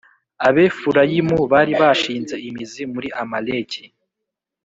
[0.47, 3.83] Abefurayimu bari bashinze imizi muri Amaleki